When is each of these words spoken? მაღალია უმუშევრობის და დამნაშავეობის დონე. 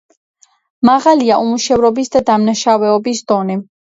მაღალია 0.89 1.35
უმუშევრობის 1.43 2.11
და 2.17 2.23
დამნაშავეობის 2.31 3.23
დონე. 3.33 3.61